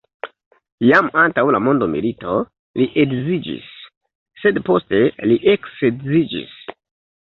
[0.85, 2.39] Jam antaŭ la mondomilito
[2.83, 3.71] li edziĝis,
[4.43, 6.63] sed poste li eksedziĝis.